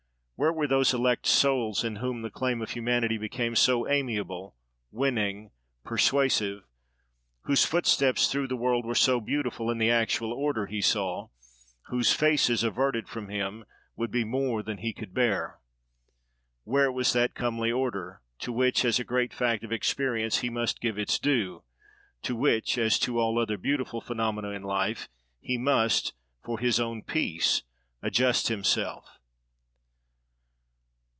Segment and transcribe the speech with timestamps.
[0.37, 4.55] Where were those elect souls in whom the claim of Humanity became so amiable,
[4.91, 5.51] winning,
[5.83, 12.63] persuasive—whose footsteps through the world were so beautiful in the actual order he saw—whose faces
[12.63, 15.59] averted from him, would be more than he could bear?
[16.63, 20.81] Where was that comely order, to which as a great fact of experience he must
[20.81, 21.61] give its due;
[22.23, 25.07] to which, as to all other beautiful "phenomena" in life,
[25.39, 26.13] he must,
[26.43, 27.61] for his own peace,
[28.01, 29.19] adjust himself?